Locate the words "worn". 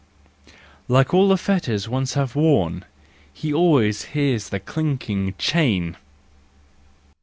2.35-2.85